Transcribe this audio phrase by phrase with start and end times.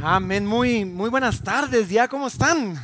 [0.00, 0.46] Amén.
[0.46, 1.88] Muy, muy buenas tardes.
[1.88, 2.80] ¿Ya cómo están?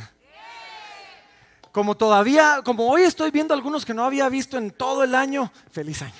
[1.71, 5.51] Como todavía, como hoy estoy viendo algunos que no había visto en todo el año,
[5.71, 6.13] feliz año.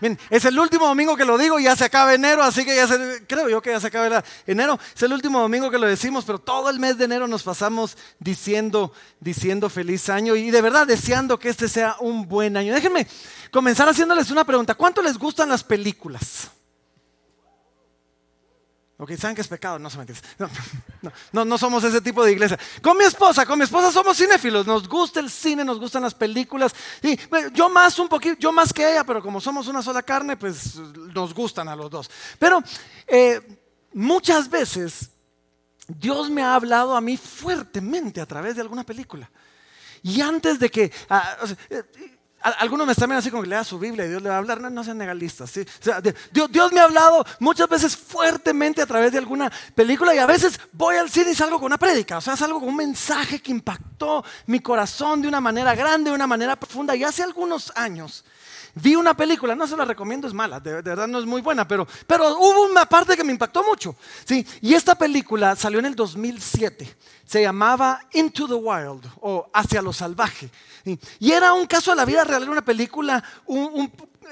[0.00, 2.86] Bien, es el último domingo que lo digo, ya se acaba enero, así que ya
[2.88, 4.78] se, creo yo que ya se acaba enero.
[4.94, 7.96] Es el último domingo que lo decimos, pero todo el mes de enero nos pasamos
[8.18, 12.74] diciendo, diciendo feliz año y de verdad deseando que este sea un buen año.
[12.74, 13.06] Déjenme
[13.52, 14.74] comenzar haciéndoles una pregunta.
[14.74, 16.50] ¿Cuánto les gustan las películas?
[19.02, 20.04] Ok, saben que es pecado, no se me
[20.38, 22.58] no, no, no, somos ese tipo de iglesia.
[22.82, 26.12] Con mi esposa, con mi esposa somos cinéfilos, nos gusta el cine, nos gustan las
[26.12, 26.74] películas.
[27.02, 27.18] Y
[27.54, 30.76] yo más un poquito, yo más que ella, pero como somos una sola carne, pues
[30.76, 32.10] nos gustan a los dos.
[32.38, 32.62] Pero
[33.06, 33.40] eh,
[33.94, 35.08] muchas veces
[35.88, 39.30] Dios me ha hablado a mí fuertemente a través de alguna película.
[40.02, 41.38] Y antes de que, ah,
[42.42, 44.38] algunos me están viendo así como que lea su Biblia y Dios le va a
[44.38, 44.60] hablar.
[44.60, 45.50] No, no sean negalistas.
[45.50, 45.64] ¿sí?
[46.32, 50.58] Dios, me ha hablado muchas veces fuertemente a través de alguna película y a veces
[50.72, 52.18] voy al cine y salgo con una prédica.
[52.18, 56.16] O sea, salgo con un mensaje que impactó mi corazón de una manera grande, de
[56.16, 56.96] una manera profunda.
[56.96, 58.24] Y hace algunos años
[58.74, 61.66] Vi una película, no se la recomiendo, es mala, de, verdad no es muy buena,
[61.66, 63.96] pero, pero hubo una parte que me impactó mucho.
[64.24, 64.46] ¿sí?
[64.60, 69.92] Y esta película salió en el 2007, se llamaba Into the Wild o Hacia lo
[69.92, 70.50] Salvaje.
[71.18, 73.22] Y era un caso de la vida real, era una película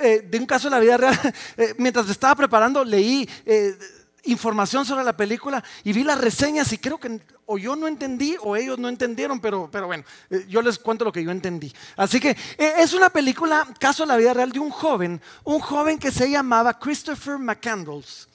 [0.01, 1.19] eh, de un caso de la vida real.
[1.57, 3.29] Eh, mientras estaba preparando, leí...
[3.45, 3.77] Eh,
[4.25, 7.21] información sobre la película y vi las reseñas y creo que
[7.51, 11.05] o yo no entendí o ellos no entendieron, pero, pero bueno, eh, yo les cuento
[11.05, 11.73] lo que yo entendí.
[11.97, 15.59] Así que eh, es una película, caso de la vida real, de un joven, un
[15.59, 18.29] joven que se llamaba Christopher McCandles.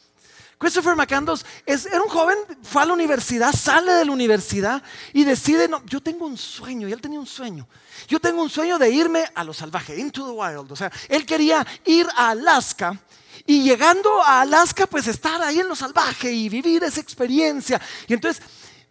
[0.58, 4.82] Christopher McCandles es, era un joven, fue a la universidad, sale de la universidad
[5.14, 7.68] y decide, no, yo tengo un sueño, y él tenía un sueño.
[8.08, 10.72] Yo tengo un sueño de irme a lo salvaje, into the wild.
[10.72, 13.00] O sea, él quería ir a Alaska
[13.46, 17.80] y llegando a Alaska, pues estar ahí en lo salvaje y vivir esa experiencia.
[18.08, 18.42] Y entonces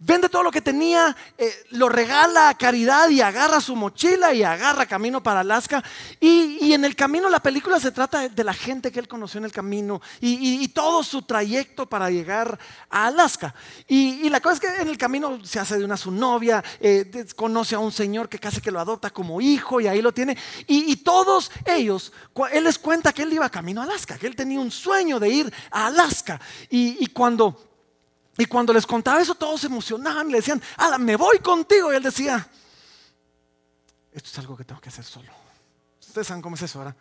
[0.05, 4.42] vende todo lo que tenía, eh, lo regala a caridad y agarra su mochila y
[4.42, 5.83] agarra camino para Alaska.
[6.20, 9.45] Y, en el camino la película se trata de la gente que él conoció en
[9.45, 12.58] el camino y, todo su trayecto para llegar
[12.89, 13.55] a Alaska.
[13.86, 17.27] Y, la cosa es que en el camino se hace de una su novia, eh,
[17.36, 20.36] conoce a un señor que casi que lo adopta como hijo y ahí lo tiene.
[20.67, 22.13] Y, todos ellos,
[22.52, 25.29] él les cuenta que él iba camino a Alaska, que él tenía un sueño de
[25.29, 26.40] ir a Alaska.
[26.70, 27.71] y cuando
[28.39, 31.93] y cuando les contaba eso, todos se emocionaban, le decían, Ala, me voy contigo.
[31.93, 32.47] Y él decía,
[34.13, 35.31] esto es algo que tengo que hacer solo.
[36.01, 36.97] Ustedes saben cómo es eso, ¿verdad?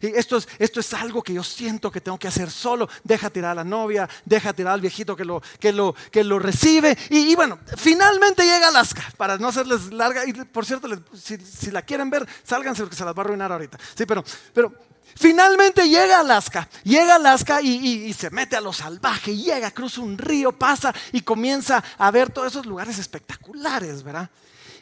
[0.00, 2.88] Y esto es, esto es algo que yo siento que tengo que hacer solo.
[3.02, 6.38] Deja tirar a la novia, deja tirar al viejito que lo, que lo, que lo
[6.38, 6.96] recibe.
[7.10, 10.24] Y, bueno, finalmente llega Alaska, para no hacerles larga.
[10.26, 13.50] Y por cierto, si, si, la quieren ver, sálganse porque se las va a arruinar
[13.50, 13.78] ahorita.
[13.96, 14.22] Sí, pero,
[14.54, 14.72] pero
[15.16, 20.00] Finalmente llega a Alaska, llega a Alaska y, se mete a lo salvaje, llega, cruza
[20.00, 24.30] un río, pasa y comienza a ver todos esos lugares espectaculares, ¿verdad?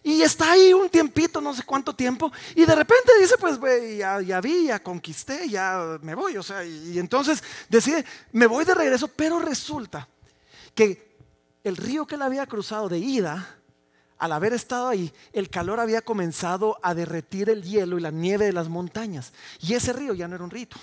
[0.02, 3.58] Y está ahí un tiempito, no sé cuánto tiempo, y de repente dice, pues
[3.96, 8.64] ya, ya, vi, ya conquisté, ya me voy, o sea, y entonces decide, me voy
[8.64, 10.06] de regreso, pero resulta
[10.74, 11.16] que
[11.64, 13.55] el río que él había cruzado de ida,
[14.18, 18.46] al haber estado ahí, el calor había comenzado a derretir el hielo y la nieve
[18.46, 19.32] de las montañas.
[19.60, 20.76] Y ese río ya no era un rito,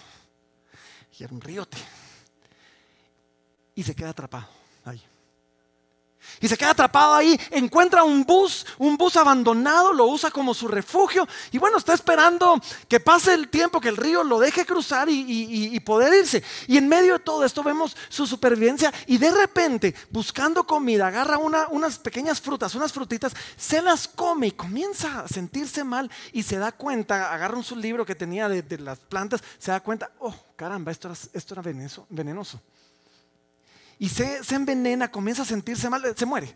[1.18, 1.78] ya era un ríote.
[3.76, 4.63] Y se queda atrapado.
[6.42, 10.68] Y se queda atrapado ahí, encuentra un bus, un bus abandonado, lo usa como su
[10.68, 15.08] refugio y bueno, está esperando que pase el tiempo, que el río lo deje cruzar
[15.10, 16.44] y, poder irse.
[16.68, 21.38] Y en medio de todo esto vemos su supervivencia y de repente, buscando comida, agarra
[21.38, 26.58] unas pequeñas frutas, unas frutitas, se las come y comienza a sentirse mal y se
[26.58, 30.36] da cuenta, agarra un su libro que tenía de, las plantas, se da cuenta, oh
[30.56, 31.62] caramba, esto era, esto era
[32.10, 32.62] venenoso
[34.00, 36.56] y se, envenena, comienza a sentirse mal, se muere.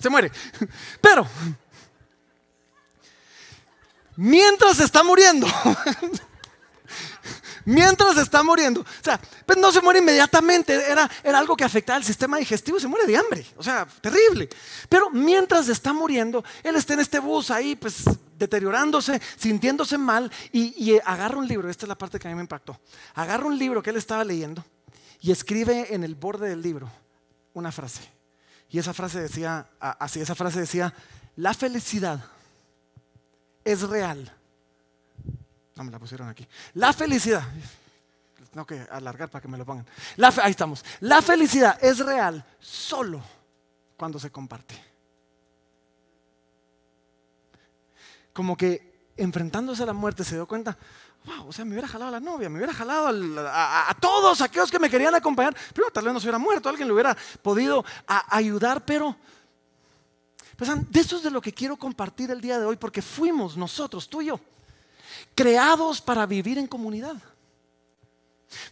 [0.00, 0.30] se muere.
[1.00, 1.26] Pero,
[4.16, 5.46] mientras está muriendo,
[7.64, 8.80] mientras está muriendo.
[8.82, 12.78] O sea, pues no se muere inmediatamente, era, era algo que afectaba al sistema digestivo,
[12.78, 14.48] se muere de hambre, o sea, terrible.
[14.88, 18.04] Pero mientras está muriendo, él está en este bus ahí, pues
[18.40, 22.42] deteriorándose, sintiéndose mal, y, agarra un libro, esta es la parte que a mí me
[22.42, 22.80] impactó,
[23.14, 24.64] agarra un libro que él estaba leyendo
[25.20, 26.90] y escribe en el borde del libro
[27.54, 28.02] una frase.
[28.68, 30.92] Y esa frase decía, así, esa frase decía,
[31.36, 32.24] la felicidad
[33.64, 34.32] es real
[35.80, 36.46] no me la pusieron aquí.
[36.74, 37.42] La felicidad.
[38.52, 39.86] Tengo que alargar para que me lo pongan.
[40.42, 40.84] ahí estamos.
[41.00, 43.22] La felicidad es real solo
[43.96, 44.89] cuando se comparte.
[48.32, 50.76] Como que enfrentándose a la muerte se dio cuenta,
[51.24, 53.08] wow, o sea, me hubiera jalado a la novia, me hubiera jalado
[53.48, 55.54] a, todos aquellos que me querían acompañar.
[55.72, 59.16] Primero, tal vez no se hubiera muerto, alguien le hubiera podido ayudar, pero
[60.56, 63.56] pues, de eso es de lo que quiero compartir el día de hoy, porque fuimos
[63.56, 64.40] nosotros, tú y yo,
[65.34, 67.16] creados para vivir en comunidad.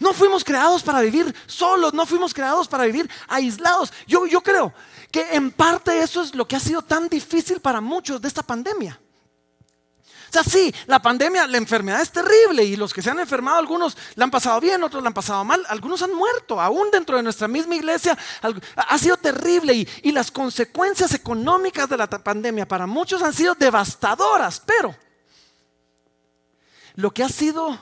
[0.00, 3.92] No fuimos creados para vivir solos, no fuimos creados para vivir aislados.
[4.08, 4.72] Yo, yo creo
[5.12, 8.42] que en parte eso es lo que ha sido tan difícil para muchos de esta
[8.42, 8.98] pandemia.
[10.28, 13.58] O sea, sí, la pandemia, la enfermedad es terrible y los que se han enfermado,
[13.58, 17.16] algunos la han pasado bien, otros la han pasado mal, algunos han muerto, aún dentro
[17.16, 18.16] de nuestra misma iglesia,
[18.76, 23.54] ha sido terrible y, y las consecuencias económicas de la pandemia para muchos han sido
[23.54, 24.94] devastadoras, pero
[26.94, 27.78] lo que ha sido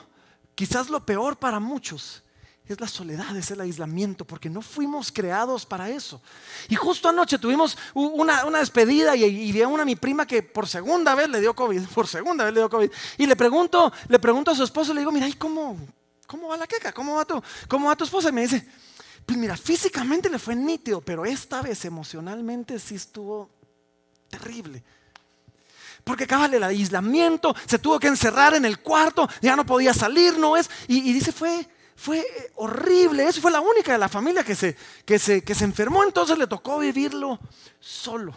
[0.55, 2.23] quizás lo peor para muchos
[2.73, 6.21] es la soledad, es el aislamiento, porque no fuimos creados para eso.
[6.67, 10.67] Y justo anoche tuvimos una, despedida y, y vi a una mi prima que por
[10.67, 12.91] segunda vez le dio COVID, por segunda vez le dio COVID.
[13.17, 15.77] Y le pregunto, le pregunto a su esposo, le digo, mira, ¿y cómo,
[16.25, 16.91] cómo va la queca?
[16.91, 18.29] ¿Cómo va, tu, ¿Cómo va tu esposa?
[18.29, 18.67] Y me dice,
[19.25, 23.49] pues mira, físicamente le fue nítido, pero esta vez emocionalmente sí estuvo
[24.29, 24.83] terrible
[26.03, 30.37] porque acaba el aislamiento, se tuvo que encerrar en el cuarto, ya no podía salir,
[30.37, 30.69] no es.
[30.87, 31.67] y dice, fue,
[31.97, 33.27] fue horrible.
[33.27, 36.37] Eso fue la única de la familia que se, que se, que se enfermó, entonces
[36.37, 37.39] le tocó vivirlo
[37.79, 38.33] solo.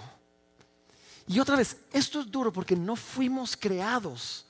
[1.29, 4.47] Y otra vez, esto es duro porque no fuimos creados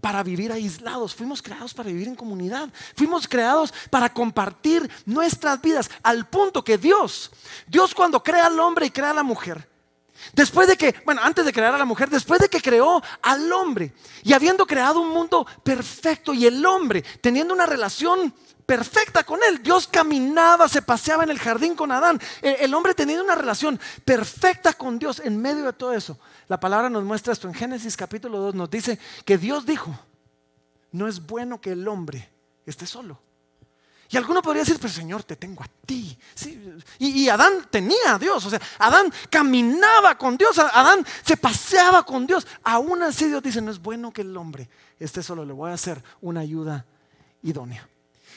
[0.00, 5.90] para vivir aislados, fuimos creados para vivir en comunidad, fuimos creados para compartir nuestras vidas,
[6.02, 7.30] al punto que Dios,
[7.66, 9.68] Dios cuando crea al hombre y crea a la mujer,
[10.32, 13.52] Después de que, bueno, antes de crear a la mujer, después de que creó al
[13.52, 18.32] hombre y habiendo creado un mundo perfecto y el hombre teniendo una relación
[18.64, 23.24] perfecta con él, Dios caminaba, se paseaba en el jardín con Adán, el, hombre teniendo
[23.24, 26.18] una relación perfecta con Dios en medio de todo eso.
[26.48, 29.94] La palabra nos muestra esto en Génesis capítulo 2, nos dice que Dios dijo,
[30.92, 32.30] no es bueno que el hombre
[32.64, 33.20] esté solo.
[34.10, 36.16] Y alguno podría decir, pero Señor, te tengo a ti.
[36.98, 42.26] Y, Adán tenía a Dios, o sea, Adán caminaba con Dios, Adán se paseaba con
[42.26, 42.46] Dios.
[42.62, 44.68] Aún así Dios dice, no es bueno que el hombre
[44.98, 46.84] esté solo, le voy a hacer una ayuda
[47.42, 47.88] idónea.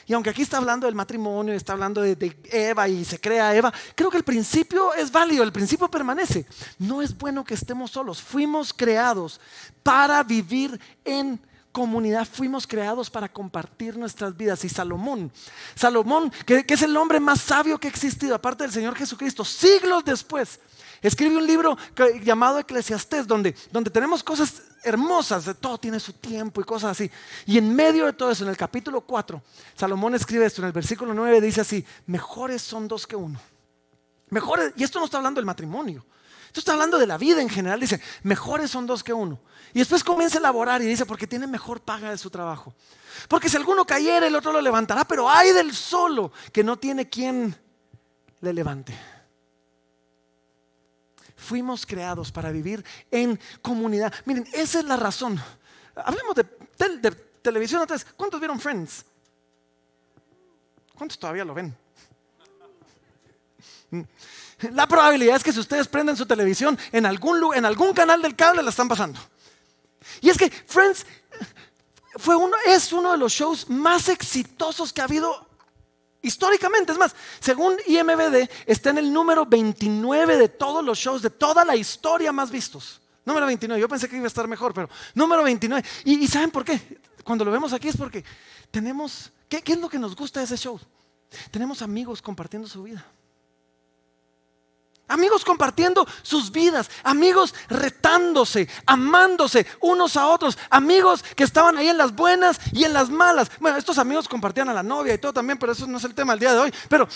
[0.08, 3.54] Y aunque aquí está hablando del matrimonio, está hablando de, de, Eva y se crea
[3.54, 6.46] Eva, creo que el principio es válido, el principio permanece.
[6.80, 8.22] No es bueno que estemos solos.
[8.22, 9.42] Fuimos creados
[9.84, 11.42] para vivir en
[11.78, 14.66] comunidad fuimos creados para compartir nuestras vidas.
[14.66, 15.32] Y Salomón,
[15.76, 20.04] Salomón, que, es el hombre más sabio que ha existido, aparte del Señor Jesucristo, siglos
[20.04, 20.60] después,
[21.04, 21.78] escribe un libro
[22.24, 27.12] llamado Eclesiastés, donde, donde tenemos cosas hermosas, de todo tiene su tiempo y cosas así.
[27.46, 29.40] Y en medio de todo eso, en el capítulo 4,
[29.76, 33.40] Salomón escribe esto, en el versículo 9 dice así, mejores son dos que uno.
[34.32, 36.04] Mejores, y esto no está hablando del matrimonio.
[36.58, 37.80] Esto está hablando de la vida en general.
[37.80, 39.40] Dice, mejores son dos que uno.
[39.76, 42.74] Y después comienza a elaborar y dice, porque tiene mejor paga de su trabajo.
[43.28, 47.08] Porque si alguno cayera, el otro lo levantará, pero hay del solo que no tiene
[47.08, 47.56] quien
[48.42, 48.98] le levante.
[51.36, 54.12] Fuimos creados para vivir en comunidad.
[54.26, 55.40] Miren, esa es la razón.
[55.94, 56.44] Hablemos de,
[56.98, 57.12] de
[57.44, 58.04] televisión vez.
[58.16, 59.06] ¿Cuántos vieron Friends?
[60.96, 61.78] ¿Cuántos todavía lo ven?
[64.72, 68.36] La probabilidad es que si ustedes prenden su televisión en algún, en algún canal del
[68.36, 69.20] cable la están pasando.
[70.22, 71.06] Y es que Friends
[72.16, 75.48] fue uno, es uno de los shows más exitosos que ha habido
[76.22, 76.92] históricamente.
[76.92, 81.64] Es más, según IMBD, está en el número 29 de todos los shows, de toda
[81.64, 83.02] la historia más vistos.
[83.26, 85.88] Número 29, yo pensé que iba a estar mejor, pero número 29.
[86.06, 87.00] ¿Y, saben por qué?
[87.24, 88.24] Cuando lo vemos aquí es porque
[88.72, 90.80] tenemos, ¿qué, ¿qué es lo que nos gusta de ese show?
[91.52, 93.06] Tenemos amigos compartiendo su vida.
[95.10, 101.98] Amigos compartiendo sus vidas, amigos retándose, amándose unos a otros, amigos que estaban ahí en
[101.98, 103.50] las buenas y en las malas.
[103.62, 106.14] Bueno, estos amigos compartían a la novia y todo también, pero eso no es el
[106.14, 106.74] tema del día de hoy.
[106.90, 107.08] Pero,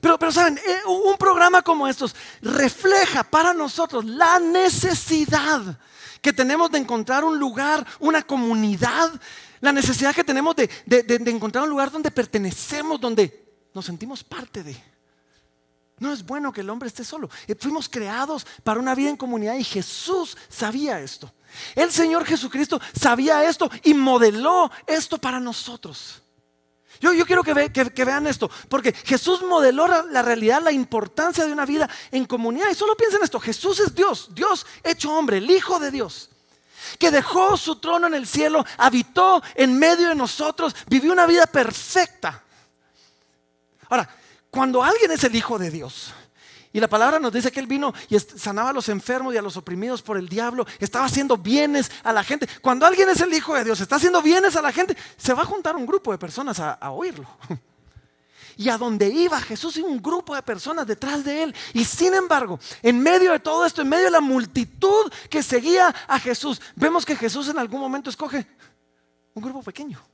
[0.00, 5.78] pero, pero saben, eh, un programa como estos refleja para nosotros la necesidad
[6.20, 9.12] que tenemos de encontrar un lugar, una comunidad,
[9.60, 14.64] la necesidad que tenemos de, de encontrar un lugar donde pertenecemos, donde nos sentimos parte
[14.64, 14.91] de.
[16.02, 17.30] No es bueno que el hombre esté solo.
[17.46, 21.32] Eh, fuimos creados para una vida en comunidad y Jesús sabía esto.
[21.76, 26.20] El Señor Jesucristo sabía esto y modeló esto para nosotros.
[26.98, 31.88] Yo, quiero que, vean esto, porque Jesús modeló la realidad, la importancia de una vida
[32.10, 32.68] en comunidad.
[32.68, 36.30] Y solo piensen esto, Jesús es Dios, Dios hecho hombre, el Hijo de Dios,
[36.98, 41.46] que dejó su trono en el cielo, habitó en medio de nosotros, vivió una vida
[41.46, 42.42] perfecta.
[43.88, 44.08] Ahora,
[44.52, 46.12] cuando alguien es el Hijo de Dios
[46.74, 49.42] Y la palabra nos dice que Él vino y sanaba a los enfermos y a
[49.42, 50.66] los oprimidos por el diablo.
[50.78, 52.46] Estaba haciendo bienes a la gente.
[52.60, 55.42] Cuando alguien es el Hijo de Dios, está haciendo bienes a la gente, se va
[55.42, 57.26] a juntar un grupo de personas a, oírlo.
[58.58, 61.54] Y a donde iba Jesús y un grupo de personas detrás de él.
[61.72, 65.88] Y sin embargo, en medio de todo esto, en medio de la multitud que seguía
[66.06, 68.46] a Jesús, vemos que Jesús en algún momento escoge
[69.32, 70.11] un grupo pequeño.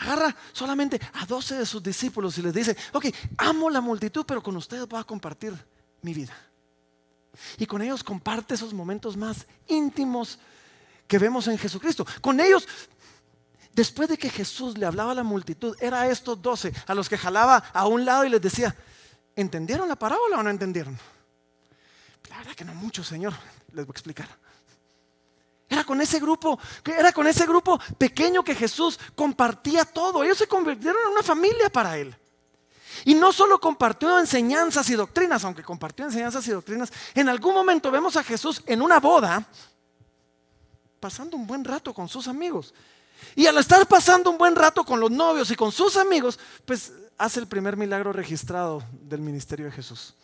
[0.00, 4.42] Agarra solamente a 12 de sus discípulos y les dice, ok, amo la multitud, pero
[4.42, 5.52] con ustedes voy a compartir
[6.00, 6.34] mi vida.
[7.58, 10.38] Y con ellos comparte esos momentos más íntimos
[11.06, 12.06] que vemos en Jesucristo.
[12.22, 12.66] Con ellos,
[13.74, 17.18] después de que Jesús le hablaba a la multitud, era estos 12 a los que
[17.18, 18.74] jalaba a un lado y les decía,
[19.36, 20.98] ¿entendieron la parábola o no entendieron?
[22.30, 23.34] La verdad que no mucho, Señor,
[23.74, 24.28] les voy a explicar.
[25.70, 30.24] Era con ese grupo, era con ese grupo pequeño que Jesús compartía todo.
[30.24, 32.12] Ellos se convirtieron en una familia para él.
[33.04, 37.88] Y no solo compartió enseñanzas y doctrinas, aunque compartió enseñanzas y doctrinas, en algún momento
[37.92, 39.46] vemos a Jesús en una boda
[40.98, 42.74] pasando un buen rato con sus amigos.
[43.36, 46.92] Y al estar pasando un buen rato con los novios y con sus amigos, pues
[47.16, 50.14] hace el primer milagro registrado del ministerio de Jesús.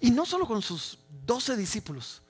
[0.00, 2.22] Y no solo con sus doce discípulos,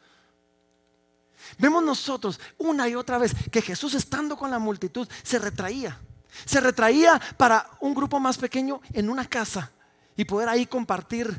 [1.58, 5.98] Vemos nosotros una y otra vez que Jesús estando con la multitud se retraía.
[6.44, 9.70] Se retraía para un grupo más pequeño en una casa
[10.16, 11.38] y poder ahí compartir,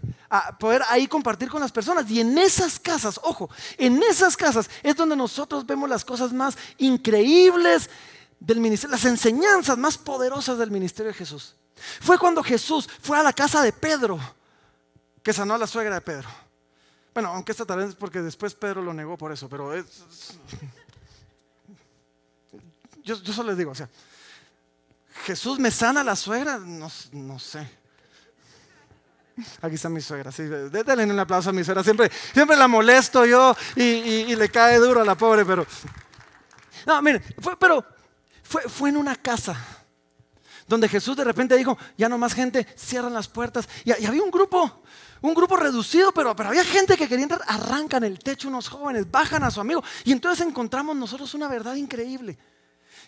[0.60, 2.10] poder ahí compartir con las personas.
[2.10, 6.58] Y en esas casas, ojo, en esas casas es donde nosotros vemos las cosas más
[6.78, 7.90] increíbles
[8.40, 11.56] del ministerio, las enseñanzas más poderosas del ministerio de Jesús.
[12.02, 14.20] Fue cuando Jesús fue a la casa de Pedro
[15.22, 16.30] que sanó a la suegra de Pedro.
[17.14, 19.86] Bueno, aunque esta tal vez es porque después Pedro lo negó por eso, pero es,
[23.04, 23.90] yo, solo les digo, o sea,
[25.26, 26.90] Jesús me sana la suegra, no,
[27.40, 27.70] sé.
[29.62, 33.26] Aquí está mi suegra, sí, denle un aplauso a mi suegra, siempre, siempre la molesto
[33.26, 35.66] yo y, le cae duro a la pobre, pero...
[36.86, 37.86] No, miren, fue, pero
[38.44, 39.56] fue, fue en una casa
[40.68, 43.68] donde Jesús de repente dijo, ya no más gente, cierran las puertas.
[43.84, 44.84] Y, había un grupo,
[45.24, 49.42] un grupo reducido, pero, había gente que quería entrar, arrancan el techo unos jóvenes, bajan
[49.44, 49.82] a su amigo.
[50.04, 52.38] Y entonces encontramos nosotros una verdad increíble.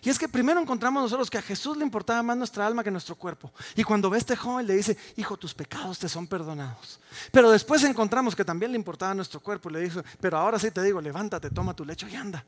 [0.02, 2.90] Y es que primero encontramos nosotros que a Jesús le importaba más nuestra alma que
[2.90, 3.52] nuestro cuerpo.
[3.74, 7.00] Y cuando ve a este joven le dice, hijo, tus pecados te son perdonados.
[7.30, 9.68] Pero después encontramos que también le importaba nuestro cuerpo.
[9.68, 12.42] Y le dijo, pero ahora sí te digo, levántate, toma tu lecho y anda.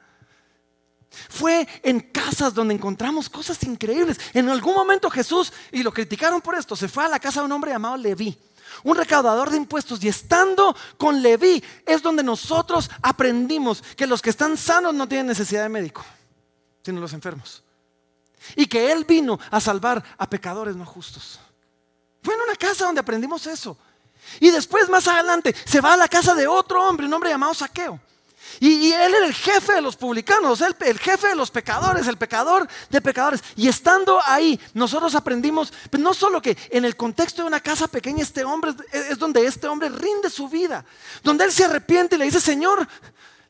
[1.10, 4.18] Fue en casas donde encontramos cosas increíbles.
[4.32, 7.46] En algún momento Jesús, y lo criticaron por esto, se fue a la casa de
[7.46, 8.38] un hombre llamado Leví,
[8.85, 10.02] un recaudador de impuestos.
[10.02, 15.26] Y estando con Leví es donde nosotros aprendimos que los que están sanos no tienen
[15.26, 16.04] necesidad de médico,
[16.82, 17.62] sino los enfermos.
[18.56, 21.38] Y que Él vino a salvar a pecadores no justos.
[22.23, 23.76] Fue en una casa donde aprendimos eso.
[24.40, 27.54] Y después, más adelante, se va a la casa de otro hombre, un hombre llamado
[27.54, 28.00] Saqueo.
[28.61, 32.69] Y, él era el jefe de los publicanos, el, jefe de los pecadores, el pecador
[32.90, 33.43] de pecadores.
[33.57, 37.88] Y estando ahí, nosotros aprendimos, pues no solo que en el contexto de una casa
[37.88, 40.85] pequeña, este hombre es, donde este hombre rinde su vida,
[41.23, 42.87] donde él se arrepiente y le dice, Señor,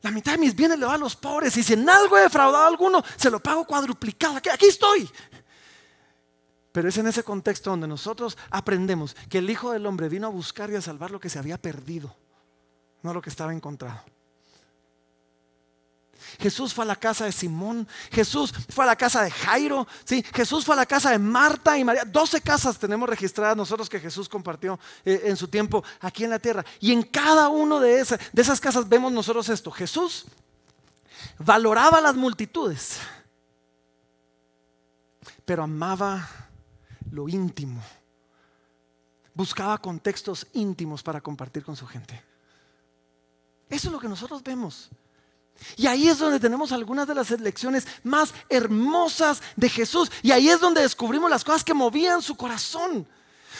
[0.01, 2.21] la mitad de mis bienes le va a los pobres y si en algo he
[2.21, 4.37] defraudado a alguno, se lo pago cuadruplicado.
[4.37, 5.09] Aquí estoy.
[6.71, 10.29] Pero es en ese contexto donde nosotros aprendemos que el Hijo del Hombre vino a
[10.29, 12.15] buscar y a salvar lo que se había perdido,
[13.01, 14.03] no lo que estaba encontrado.
[16.39, 20.23] Jesús fue a la casa de Simón, Jesús fue a la casa de Jairo, ¿sí?
[20.33, 22.05] Jesús fue a la casa de Marta y María.
[22.05, 26.39] 12 casas tenemos registradas nosotros que Jesús compartió eh, en su tiempo aquí en la
[26.39, 26.65] tierra.
[26.79, 29.71] Y en cada una de, esas, de esas casas vemos nosotros esto.
[29.71, 30.25] Jesús
[31.37, 32.99] valoraba las multitudes,
[35.45, 36.27] pero amaba
[37.11, 37.81] lo íntimo.
[39.33, 42.21] Buscaba contextos íntimos para compartir con su gente.
[43.69, 44.89] Eso es lo que nosotros vemos.
[45.75, 50.11] Y ahí es donde tenemos algunas de las lecciones más hermosas de Jesús.
[50.21, 53.07] Y ahí es donde descubrimos las cosas que movían su corazón.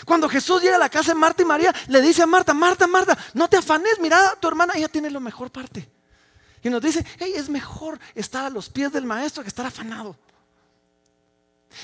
[0.06, 2.88] Cuando Jesús llega a la casa de Marta y María, le dice a Marta, Marta,
[2.88, 5.90] Marta, no te afanes, mira, tu hermana, ella tiene la mejor parte.
[6.64, 10.16] Y nos dice, hey, es mejor estar a los pies del maestro que estar afanado.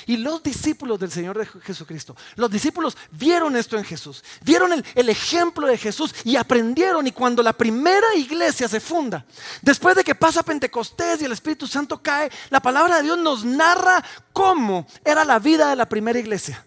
[0.06, 5.10] Y los discípulos del Señor de Jesucristo, los discípulos vieron esto en Jesús, vieron el,
[5.10, 7.08] ejemplo de Jesús y aprendieron.
[7.08, 9.25] Y cuando la primera iglesia se funda,
[9.62, 13.46] después de que pasa Pentecostés y el Espíritu Santo cae, la palabra de Dios nos
[13.46, 16.65] narra cómo era la vida de la primera iglesia.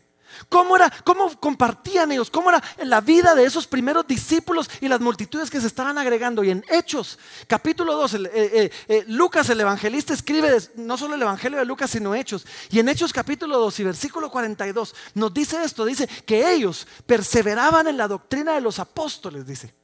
[0.49, 2.31] ¿Cómo, era, ¿Cómo compartían ellos?
[2.31, 6.45] ¿Cómo era la vida de esos primeros discípulos y las multitudes que se estaban agregando?
[6.45, 11.23] Y en Hechos, capítulo 2, eh, eh, eh, Lucas, el evangelista, escribe no solo el
[11.23, 12.47] evangelio de Lucas, sino Hechos.
[12.71, 17.89] Y en Hechos, capítulo 2 y versículo 42, nos dice esto: dice que ellos perseveraban
[17.89, 19.75] en la doctrina de los apóstoles, dice.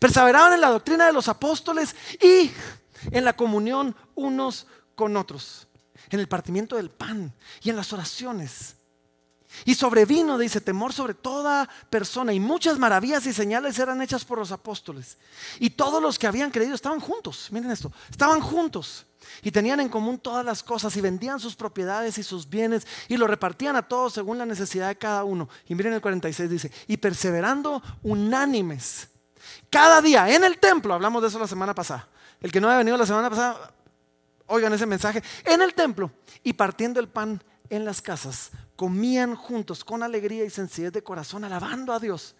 [0.00, 2.50] Perseveraban en la doctrina de los apóstoles y
[3.10, 5.68] en la comunión unos con otros,
[6.10, 8.75] en el partimiento del pan y en las oraciones.
[9.64, 12.32] Y sobrevino, dice, temor sobre toda persona.
[12.32, 15.16] Y muchas maravillas y señales eran hechas por los apóstoles.
[15.58, 17.48] Y todos los que habían creído estaban juntos.
[17.50, 19.06] Miren esto, estaban juntos.
[19.42, 23.16] Y tenían en común todas las cosas y vendían sus propiedades y sus bienes y
[23.16, 25.48] lo repartían a todos según la necesidad de cada uno.
[25.68, 29.08] Y miren el 46 dice, y perseverando unánimes.
[29.70, 32.08] Cada día en el templo, hablamos de eso la semana pasada.
[32.40, 33.72] El que no había venido la semana pasada,
[34.46, 35.22] oigan ese mensaje.
[35.44, 36.10] En el templo
[36.42, 41.44] y partiendo el pan en las casas, comían juntos con alegría y sencillez de corazón,
[41.44, 42.34] alabando a Dios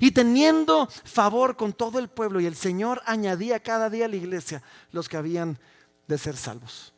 [0.00, 2.40] y teniendo favor con todo el pueblo.
[2.40, 5.58] Y el Señor añadía cada día a la iglesia los que habían
[6.06, 6.92] de ser salvos.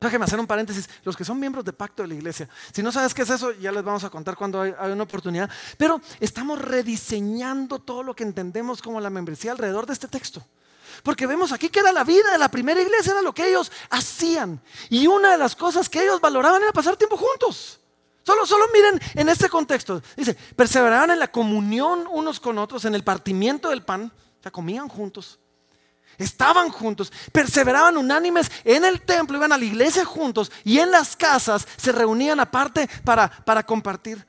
[0.00, 0.88] Déjame hacer un paréntesis.
[1.02, 3.52] Los que son miembros de pacto de la iglesia, si no sabes qué es eso,
[3.52, 5.50] ya les vamos a contar cuando hay, hay, una oportunidad.
[5.76, 10.44] Pero estamos rediseñando todo lo que entendemos como la membresía alrededor de este texto.
[11.02, 13.70] Porque vemos aquí que era la vida de la primera iglesia, era lo que ellos
[13.90, 14.60] hacían.
[14.88, 17.77] Y una de las cosas que ellos valoraban era pasar tiempo juntos.
[18.28, 20.02] Solo, solo miren en este contexto.
[20.14, 24.12] Dice, perseveraban en la comunión unos con otros, en el partimiento del pan.
[24.38, 25.38] O sea, comían juntos.
[26.18, 31.16] Estaban juntos, perseveraban unánimes en el templo, iban a la iglesia juntos y en las
[31.16, 34.26] casas se reunían aparte para, para compartir.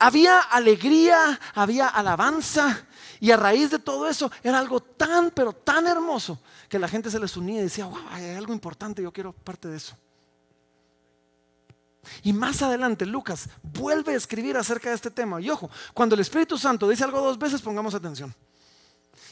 [0.00, 2.86] Había alegría, había alabanza,
[3.20, 7.08] y a raíz de todo eso era algo tan, pero tan hermoso que la gente
[7.08, 9.96] se les unía y decía, wow, hay algo importante, yo quiero parte de eso.
[12.22, 15.40] Y más adelante Lucas vuelve a escribir acerca de este tema.
[15.40, 18.34] Y ojo, cuando el Espíritu Santo dice algo dos veces, pongamos atención.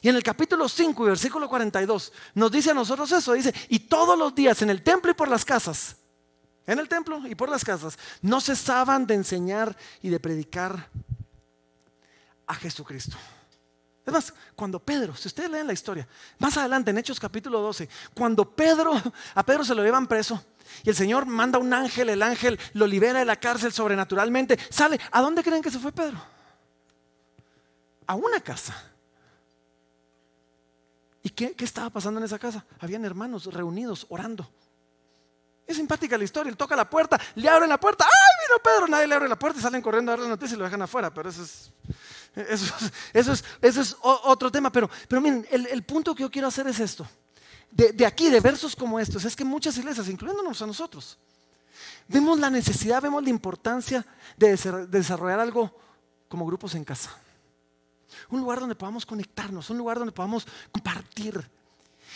[0.02, 3.80] Y en el capítulo 5 y versículo 42 nos dice a nosotros eso, dice, y
[3.80, 5.96] todos los días en el templo y por las casas,
[6.66, 10.88] en el templo y por las casas, no cesaban de enseñar y de predicar
[12.46, 13.16] a Jesucristo.
[14.06, 16.08] Es más, cuando Pedro, si ustedes leen la historia,
[16.38, 18.92] más adelante en Hechos capítulo 12, cuando Pedro,
[19.34, 20.42] a Pedro se lo llevan preso
[20.84, 25.00] y el Señor manda un ángel, el ángel lo libera de la cárcel sobrenaturalmente, sale,
[25.10, 26.20] ¿a dónde creen que se fue Pedro?
[28.06, 28.75] A una casa.
[31.23, 32.64] ¿Y qué, qué estaba pasando en esa casa?
[32.78, 34.50] Habían hermanos reunidos orando.
[35.66, 38.88] Es simpática la historia, él toca la puerta, le abren la puerta, ¡ay, vino Pedro!
[38.88, 40.82] Nadie le abre la puerta y salen corriendo a dar la noticia y lo dejan
[40.82, 41.73] afuera, pero eso es
[42.34, 42.75] eso,
[43.32, 46.78] es, eso es otro tema, pero, pero miren, el, punto que yo quiero hacer es
[46.78, 47.06] esto.
[47.71, 51.17] De, aquí, de versos como estos, es que muchas iglesias, incluyéndonos a nosotros,
[52.09, 54.04] vemos la necesidad, vemos la importancia
[54.37, 54.56] de
[54.89, 55.75] desarrollar algo
[56.28, 57.17] como grupos en casa.
[58.28, 61.49] Un lugar donde podamos conectarnos, un lugar donde podamos compartir.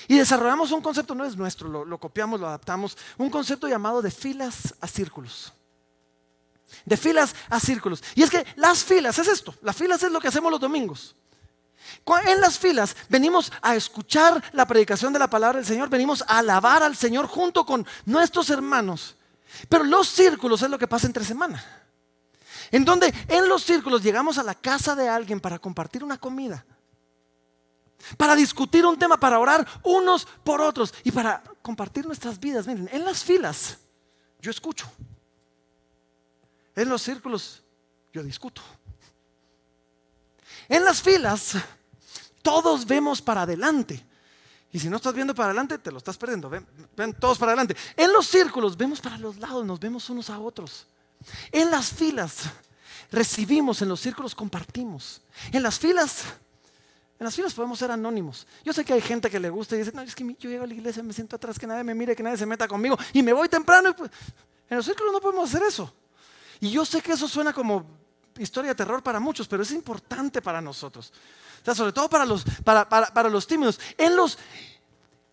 [0.08, 4.02] Y desarrollamos un concepto, no es nuestro, lo, lo copiamos, lo adaptamos, un concepto llamado
[4.02, 5.52] de filas a círculos
[6.84, 8.02] de filas a círculos.
[8.14, 11.14] Y es que las filas es esto, las filas es lo que hacemos los domingos.
[12.26, 16.38] En las filas venimos a escuchar la predicación de la palabra del Señor, venimos a
[16.38, 19.16] alabar al Señor junto con nuestros hermanos.
[19.68, 21.64] Pero los círculos es lo que pasa entre semana.
[22.70, 26.64] En donde en los círculos llegamos a la casa de alguien para compartir una comida,
[28.16, 32.66] para discutir un tema, para orar unos por otros y para compartir nuestras vidas.
[32.66, 33.78] Miren, en las filas
[34.40, 34.90] yo escucho.
[36.74, 37.62] En los círculos
[38.12, 38.62] yo discuto.
[40.68, 41.56] En las filas
[42.42, 44.04] todos vemos para adelante.
[44.70, 46.50] Y si no estás viendo para adelante, te lo estás perdiendo.
[46.50, 47.76] Ven, todos para adelante.
[47.96, 50.86] En los círculos vemos para los lados, nos vemos unos a otros.
[51.52, 52.42] En las filas
[53.10, 55.22] recibimos, en los círculos compartimos.
[55.52, 56.24] En las filas,
[57.20, 58.46] en las filas podemos ser anónimos.
[58.64, 60.64] Yo sé que hay gente que le gusta y dice, no, es que yo llego
[60.64, 62.98] a la iglesia, me siento atrás, que nadie me mire, que nadie se meta conmigo
[63.12, 63.94] y me voy temprano.
[63.94, 64.10] Pues,
[64.68, 65.94] en los círculos no podemos hacer eso.
[66.60, 67.86] Y yo sé que eso suena como
[68.38, 71.12] historia de terror para muchos, pero es importante para nosotros.
[71.62, 73.80] O sea, sobre todo para los, para, para, los tímidos.
[73.96, 74.38] En, los,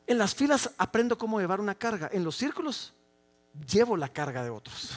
[0.08, 2.10] en las filas aprendo cómo llevar una carga.
[2.12, 2.94] En los círculos
[3.72, 4.92] llevo la carga de otros.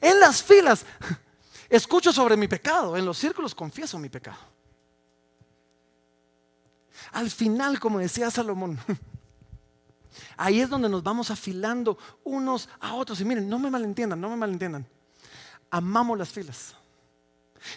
[0.00, 0.84] En las filas
[1.68, 2.96] escucho sobre mi pecado.
[2.96, 4.38] En los círculos confieso mi pecado.
[7.12, 8.78] Al final, como decía Salomón,
[10.36, 13.20] Ahí es donde nos vamos afilando unos a otros.
[13.20, 14.86] Y miren, no me malentiendan, no me malentiendan.
[15.72, 16.74] Amamos las filas.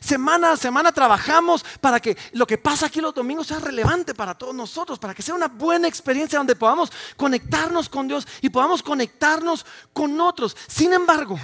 [0.02, 4.38] Semana a semana trabajamos para que lo que pasa aquí los domingos sea relevante para
[4.38, 8.84] todos nosotros, para que sea una buena experiencia donde podamos conectarnos con Dios y podamos
[8.84, 10.58] conectarnos con otros.
[10.68, 11.40] Sin embargo,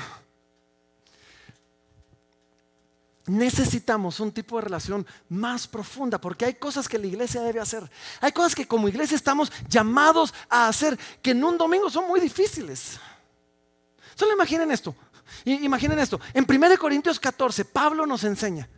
[3.27, 7.89] necesitamos un tipo de relación más profunda, porque hay cosas que la iglesia debe hacer.
[8.19, 12.19] Hay cosas que como iglesia estamos llamados a hacer, que en un domingo son muy
[12.19, 12.99] difíciles.
[14.15, 14.93] Solo imaginen esto.
[15.45, 16.19] Imaginen esto.
[16.33, 18.69] En 1 Corintios 14, Pablo nos enseña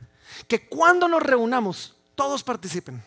[0.48, 3.04] que cuando nos reunamos, todos participen.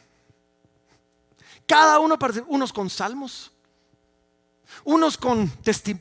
[1.66, 3.52] Cada uno participa, unos con salmos,
[4.85, 5.50] unos con,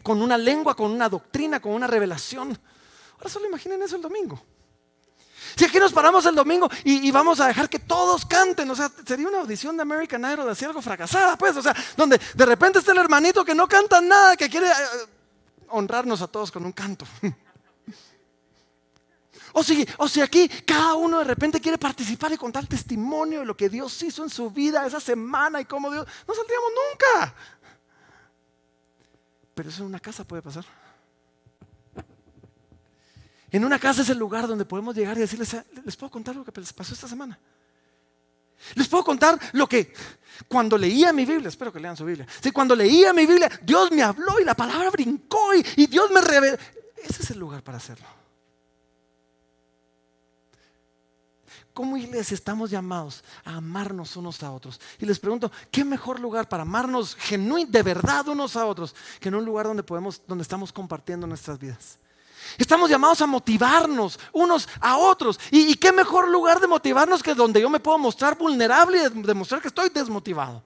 [0.08, 2.58] una lengua, con una doctrina, con una revelación.
[3.17, 4.41] Ahora solo imaginen eso el domingo.
[5.55, 8.91] Si aquí nos paramos el domingo y, vamos a dejar que todos canten, o sea,
[9.05, 12.45] sería una audición de American Idol, de así algo fracasada, pues, o sea, donde de
[12.45, 14.71] repente está el hermanito que no canta nada, que quiere eh,
[15.69, 17.06] honrarnos a todos con un canto.
[19.58, 23.45] O si, o si aquí cada uno de repente quiere participar y contar testimonio de
[23.45, 26.06] lo que Dios hizo en su vida esa semana y cómo Dios...
[26.28, 27.36] No saldríamos nunca.
[29.54, 30.65] Pero eso en una casa puede pasar.
[33.49, 36.43] En una casa es el lugar donde podemos llegar y decirles, les puedo contar lo
[36.43, 37.39] que les pasó esta semana.
[38.75, 39.93] Les puedo contar lo que
[40.47, 42.27] cuando leía mi Biblia, espero que lean su Biblia.
[42.41, 46.21] Si cuando leía mi Biblia, Dios me habló y la palabra brincó y, Dios me
[46.21, 46.57] reveló.
[46.97, 48.05] Ese es el lugar para hacerlo.
[51.73, 54.79] Como iglesia estamos llamados a amarnos unos a otros.
[54.99, 59.27] Y les pregunto, ¿qué mejor lugar para amarnos genuino, de verdad unos a otros, que
[59.27, 61.99] en un lugar donde podemos, donde estamos compartiendo nuestras vidas?
[62.58, 65.39] Estamos llamados a motivarnos unos a otros.
[65.51, 69.62] ¿Y, qué mejor lugar de motivarnos que donde yo me puedo mostrar vulnerable y demostrar
[69.62, 70.63] que estoy desmotivado?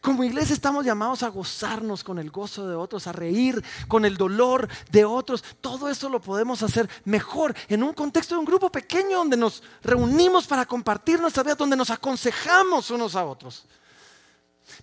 [0.00, 4.16] Como iglesia estamos llamados a gozarnos con el gozo de otros, a reír con el
[4.16, 5.42] dolor de otros.
[5.60, 9.62] Todo eso lo podemos hacer mejor en un contexto de un grupo pequeño donde nos
[9.82, 13.66] reunimos para compartir nuestra vida, donde nos aconsejamos unos a otros.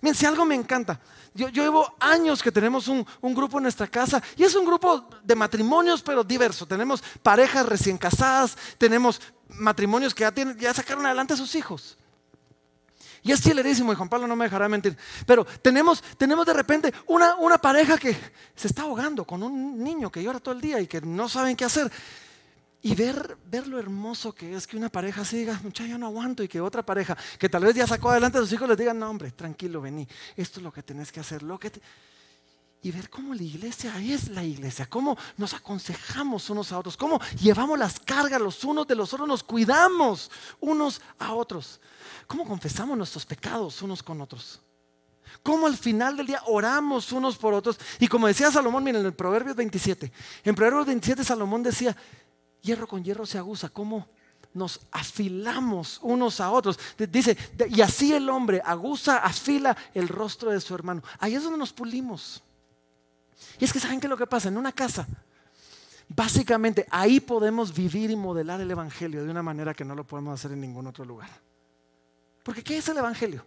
[0.00, 1.00] Miren, si algo me encanta,
[1.34, 5.34] yo, llevo años que tenemos un, grupo en nuestra casa y es un grupo de
[5.34, 6.66] matrimonios pero diverso.
[6.66, 11.98] Tenemos parejas recién casadas, tenemos matrimonios que ya, tienen, ya sacaron adelante a sus hijos.
[13.22, 14.96] Y es chilerísimo, y Juan Pablo no me dejará mentir.
[15.26, 18.16] Pero tenemos, tenemos de repente una, una pareja que
[18.54, 21.56] se está ahogando con un niño que llora todo el día y que no saben
[21.56, 21.90] qué hacer.
[22.86, 26.06] Y ver, ver lo hermoso que es que una pareja así diga, muchacho, yo no
[26.06, 28.78] aguanto, y que otra pareja que tal vez ya sacó adelante a sus hijos les
[28.78, 31.72] diga, no, hombre, tranquilo, vení, esto es lo que tenés que hacer, lo que
[32.82, 37.20] Y ver cómo la iglesia es la iglesia, cómo nos aconsejamos unos a otros, cómo
[37.40, 41.80] llevamos las cargas los unos de los otros, nos cuidamos unos a otros.
[42.28, 44.60] ¿Cómo confesamos nuestros pecados unos con otros?
[45.42, 47.80] ¿Cómo al final del día oramos unos por otros?
[47.98, 50.12] Y como decía Salomón, miren, en el Proverbios 27,
[50.44, 51.96] en Proverbios 27 Salomón decía,
[52.62, 54.08] hierro con hierro se aguza, ¿cómo?
[54.54, 56.78] Nos afilamos unos a otros.
[56.96, 57.36] Dice,
[57.68, 61.02] y así el hombre aguza, afila el rostro de su hermano.
[61.18, 62.42] Ahí es donde nos pulimos.
[63.58, 65.06] Y es que saben qué es lo que pasa en una casa.
[66.08, 70.34] Básicamente ahí podemos vivir y modelar el Evangelio de una manera que no lo podemos
[70.34, 71.28] hacer en ningún otro lugar.
[72.42, 73.44] Porque ¿qué es el Evangelio?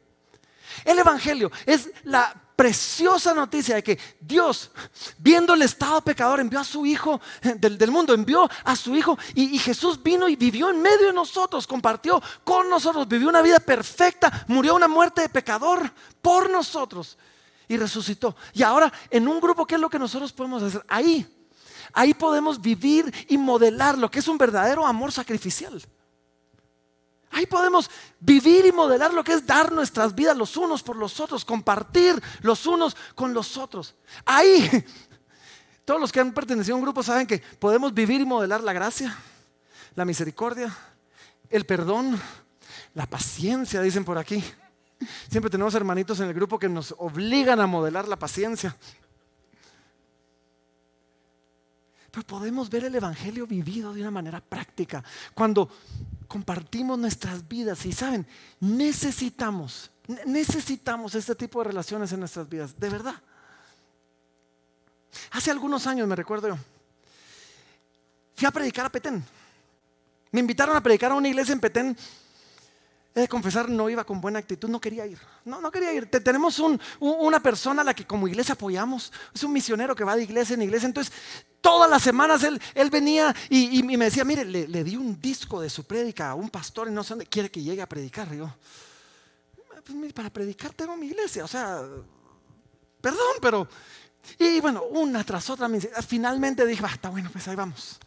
[0.84, 4.70] El Evangelio es la preciosa noticia de que Dios,
[5.18, 9.18] viendo el estado pecador, envió a su Hijo eh, del, mundo, envió a su Hijo
[9.34, 13.42] y, y, Jesús vino y vivió en medio de nosotros, compartió con nosotros, vivió una
[13.42, 15.90] vida perfecta, murió una muerte de pecador
[16.22, 17.18] por nosotros
[17.70, 18.36] y resucitó.
[18.52, 20.84] Y ahora en un grupo, ¿qué es lo que nosotros podemos hacer?
[20.90, 21.26] Ahí,
[21.94, 25.82] ahí podemos vivir y modelar lo que es un verdadero amor sacrificial.
[27.32, 27.90] Ahí podemos
[28.20, 32.22] vivir y modelar lo que es dar nuestras vidas los unos por los otros, compartir
[32.42, 33.96] los unos con los otros.
[34.26, 34.70] Ahí,
[35.86, 38.74] todos los que han pertenecido a un grupo saben que podemos vivir y modelar la
[38.74, 39.16] gracia,
[39.96, 40.76] la misericordia,
[41.50, 42.20] el perdón,
[42.96, 44.44] la paciencia, dicen por aquí.
[45.30, 48.76] Siempre tenemos hermanitos en el grupo que nos obligan a modelar la paciencia.
[52.12, 55.04] Pero podemos ver el Evangelio vivido de una manera práctica.
[55.34, 55.70] Cuando
[56.30, 58.26] compartimos nuestras vidas y saben,
[58.60, 59.92] necesitamos,
[60.26, 63.16] necesitamos este tipo de relaciones en nuestras vidas, de verdad.
[65.32, 66.58] Hace algunos años, me recuerdo yo,
[68.36, 69.26] fui a predicar a Petén.
[70.32, 71.98] Me invitaron a predicar a una iglesia en Petén
[73.16, 75.20] He de confesar, no iba con buena actitud, no quería ir.
[75.44, 76.08] No, no quería ir.
[76.08, 76.62] tenemos
[77.00, 79.12] una persona a la que como iglesia apoyamos.
[79.34, 80.86] Es un misionero que va de iglesia en iglesia.
[80.86, 81.12] Entonces,
[81.60, 85.70] todas las semanas él, él venía y, me decía, mire, le, di un disco de
[85.70, 88.32] su prédica a un pastor y no sé dónde quiere que llegue a predicar.
[88.34, 88.54] Yo,
[89.86, 91.44] pues, para predicar tengo mi iglesia.
[91.44, 91.82] O sea,
[93.02, 93.68] perdón, pero...
[94.38, 95.68] Y bueno, una tras otra,
[96.06, 98.00] finalmente dije, está bueno, pues ahí vamos.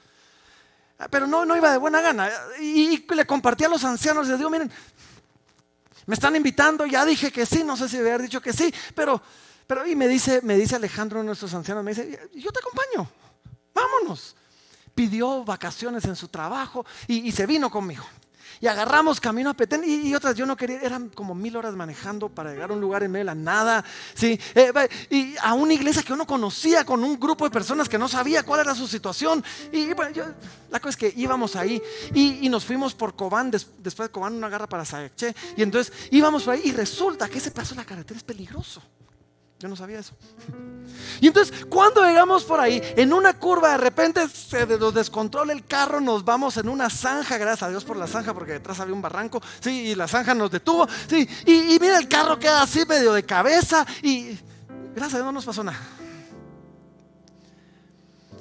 [1.10, 2.30] Pero no, no iba de buena gana.
[2.60, 4.70] Y, le compartí a los ancianos, les digo, miren,
[6.06, 9.20] me están invitando, ya dije que sí, no sé si haber dicho que sí, pero,
[9.66, 12.60] pero y me dice, me dice Alejandro, uno de nuestros ancianos, me dice, yo te
[12.60, 13.10] acompaño,
[13.74, 14.36] vámonos.
[14.94, 18.04] pidió vacaciones en su trabajo y se vino conmigo.
[18.62, 22.28] Y agarramos camino a Petén y, otras, yo no quería, eran como mil horas manejando
[22.28, 24.38] para llegar a un lugar en medio de la nada, ¿sí?
[24.54, 24.72] Eh,
[25.10, 28.06] y a una iglesia que yo no conocía, con un grupo de personas que no
[28.06, 29.42] sabía cuál era su situación.
[29.72, 30.26] Y bueno, yo,
[30.70, 31.82] la cosa es que íbamos ahí
[32.14, 35.34] y, nos fuimos por Cobán, después de Cobán una garra para Saeche.
[35.56, 38.80] Y entonces íbamos por ahí y resulta que ese paso de la carretera es peligroso.
[39.62, 40.14] Yo no sabía eso.
[41.20, 45.64] Y entonces, cuando llegamos por ahí, en una curva, de repente se nos descontrola el
[45.64, 48.92] carro, nos vamos en una zanja, gracias a Dios por la zanja, porque detrás había
[48.92, 52.84] un barranco, sí, y la zanja nos detuvo, sí, y, mira, el carro queda así
[52.86, 54.36] medio de cabeza, y
[54.94, 55.78] gracias a Dios no nos pasó nada.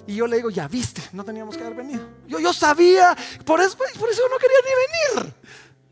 [0.08, 2.04] Y yo le digo, ya viste, no teníamos que haber venido.
[2.28, 5.34] Yo, yo sabía, por eso, por eso no quería ni venir.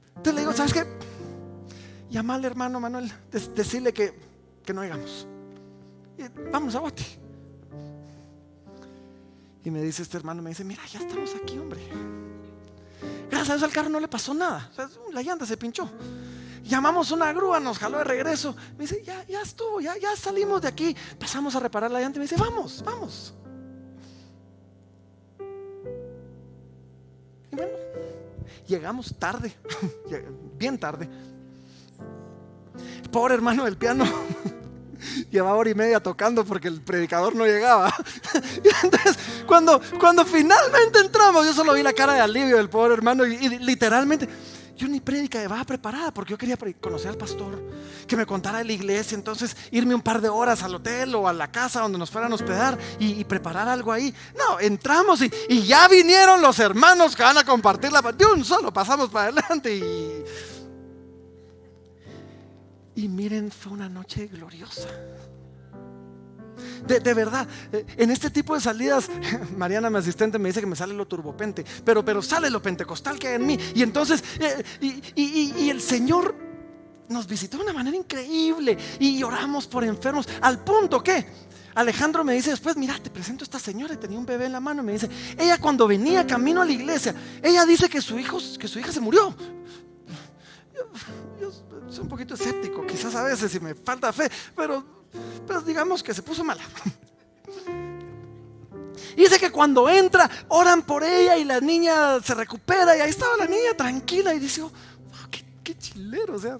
[0.09, 0.85] Entonces le digo, ¿sabes qué?
[2.09, 4.28] Llama al hermano Manuel, decirle que
[4.65, 5.27] que no llegamos.
[6.51, 6.81] vamos a.
[9.63, 11.81] Y me dice este hermano, me dice, mira, ya estamos aquí, hombre.
[13.29, 14.71] Gracias a Dios al carro no le pasó nada.
[15.11, 15.89] la llanta se pinchó.
[16.63, 18.55] Llamamos una grúa, nos jaló de regreso.
[18.77, 20.95] Me dice, ya, ya estuvo, ya, ya salimos de aquí.
[21.17, 23.33] Pasamos a reparar la llanta me dice, vamos, vamos.
[27.51, 27.71] Y bueno,
[28.67, 29.53] llegamos tarde,
[30.57, 31.09] bien tarde.
[33.11, 34.05] Pobre hermano del piano.
[35.31, 37.93] Llevaba hora y media tocando porque el predicador no llegaba.
[38.63, 39.17] Y entonces,
[39.47, 43.59] cuando, cuando finalmente entramos, yo solo vi la cara de alivio del pobre hermano y,
[43.59, 44.27] literalmente,
[44.75, 47.61] yo ni prédica llevaba preparada porque yo quería conocer al pastor,
[48.07, 51.27] que me contara de la iglesia, entonces irme un par de horas al hotel o
[51.27, 54.13] a la casa donde nos fueran a hospedar y, preparar algo ahí.
[54.37, 58.01] No, entramos y, y, ya vinieron los hermanos que van a compartir la...
[58.01, 60.23] De un solo pasamos para adelante y
[62.99, 64.89] y miren, fue una noche gloriosa.
[66.85, 69.09] De, verdad, eh, en este tipo de salidas,
[69.57, 73.17] Mariana, mi asistente, me dice que me sale lo turbopente, pero, pero sale lo pentecostal
[73.17, 73.57] que hay en mí.
[73.73, 74.63] Y entonces, eh,
[75.15, 76.35] y, el Señor
[77.07, 81.25] nos visitó de una manera increíble y oramos por enfermos, al punto que
[81.75, 84.51] Alejandro me dice después, mira, te presento a esta señora y tenía un bebé en
[84.51, 84.81] la mano.
[84.81, 88.39] Y me dice, ella cuando venía camino a la iglesia, ella dice que su, hijo,
[88.59, 89.33] que su hija se murió
[91.89, 94.83] soy un poquito escéptico, quizás a veces si me falta fe, pero,
[95.47, 96.61] pero digamos que se puso mala.
[99.15, 103.35] Dice que cuando entra, oran por ella y la niña se recupera y ahí estaba
[103.37, 104.71] la niña tranquila y dice, oh,
[105.63, 106.59] qué, chilero, o sea.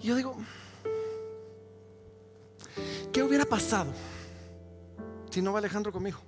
[0.00, 0.36] Y yo digo,
[3.12, 3.92] ¿qué hubiera pasado
[5.30, 6.18] si no va Alejandro conmigo?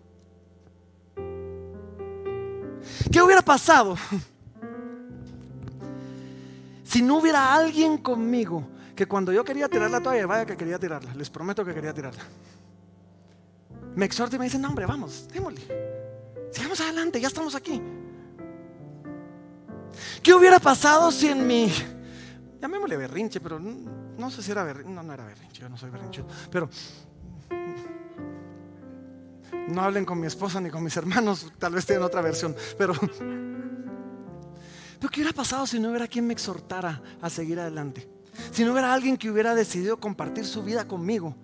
[3.10, 3.96] ¿Qué hubiera pasado
[6.88, 10.79] si no hubiera alguien conmigo que cuando yo quería tirar la toalla, vaya que quería
[10.79, 12.22] tirarla, les prometo que quería tirarla.
[13.94, 15.61] Me exhorta y me dice, no hombre, vamos, démosle.
[16.51, 17.83] Sigamos adelante, ya estamos aquí.
[20.22, 21.70] ¿Qué hubiera pasado si en mi,
[22.59, 25.90] llamémosle berrinche, pero no, sé si era berrinche, no, no era berrinche, yo no soy
[25.90, 26.70] berrinche, pero
[29.68, 32.94] no hablen con mi esposa ni con mis hermanos, tal vez tengan otra versión, pero
[34.98, 38.08] pero ¿qué hubiera pasado si no hubiera quien me exhortara a seguir adelante?
[38.52, 41.34] Si no hubiera alguien que hubiera decidido compartir su vida conmigo,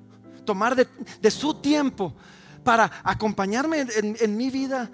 [0.44, 2.14] tomar de, su tiempo
[2.62, 4.90] para acompañarme en, mi vida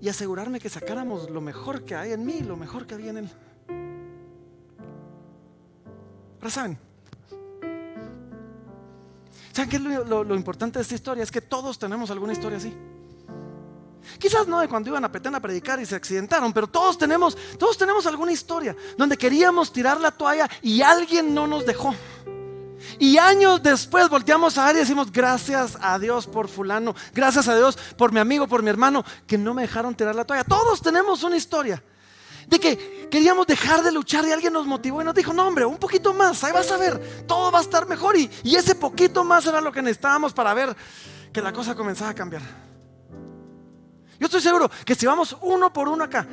[0.00, 3.18] y asegurarme que sacáramos lo mejor que hay en mí, lo mejor que había en
[3.18, 3.30] él.
[6.40, 6.78] Ahora saben,
[9.52, 11.22] ¿saben qué es lo importante de esta historia?
[11.22, 12.74] Es que todos tenemos alguna historia así.
[14.18, 17.36] Quizás no de cuando iban a Petén a predicar y se accidentaron, pero todos tenemos,
[17.58, 21.94] todos tenemos alguna historia donde queríamos tirar la toalla y alguien no nos dejó.
[22.98, 27.56] Y años después volteamos a ver y decimos, gracias a Dios por fulano, gracias a
[27.56, 30.44] Dios por mi amigo, por mi hermano, que no me dejaron tirar la toalla.
[30.44, 31.82] Todos tenemos una historia
[32.46, 35.64] de que queríamos dejar de luchar y alguien nos motivó y nos dijo, no hombre,
[35.64, 38.16] un poquito más, ahí vas a ver, todo va a estar mejor.
[38.16, 40.76] Y, y ese poquito más era lo que necesitábamos para ver
[41.32, 42.42] que la cosa comenzaba a cambiar.
[44.18, 46.26] Yo estoy seguro que si vamos uno por uno acá,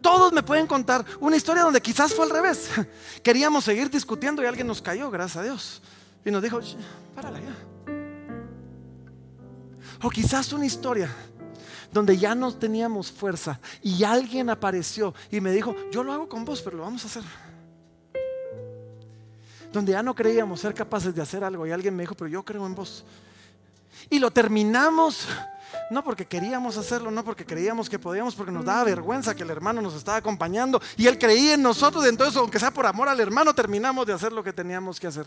[0.00, 2.70] todos me pueden contar una historia donde quizás fue al revés.
[3.22, 5.82] Queríamos seguir discutiendo y alguien nos cayó, gracias a Dios.
[6.24, 6.60] Y nos dijo,
[7.14, 7.56] párala ya.
[10.02, 11.10] O quizás una historia
[11.92, 16.44] donde ya no teníamos fuerza y alguien apareció y me dijo, yo lo hago con
[16.44, 17.24] vos, pero lo vamos a hacer.
[19.72, 22.44] Donde ya no creíamos ser capaces de hacer algo y alguien me dijo, pero yo
[22.44, 23.04] creo en vos.
[24.08, 25.26] Y lo terminamos
[25.90, 29.50] no porque queríamos hacerlo, no porque creíamos que podíamos, porque nos daba vergüenza que el
[29.50, 32.06] hermano nos estaba acompañando y él creía en nosotros.
[32.06, 35.26] Entonces, aunque sea por amor al hermano, terminamos de hacer lo que teníamos que hacer.